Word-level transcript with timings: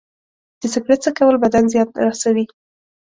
د 0.59 0.61
سګرټ 0.73 0.99
څکول 1.05 1.35
بدن 1.43 1.63
زیان 1.71 1.87
رسوي. 2.07 2.45